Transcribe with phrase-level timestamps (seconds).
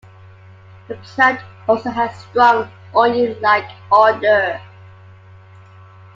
[0.87, 4.59] The plant also has strong, onion-like, odor.